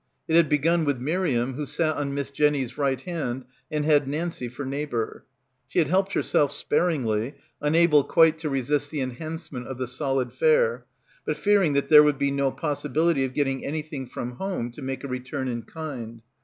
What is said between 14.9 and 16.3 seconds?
a return in kind.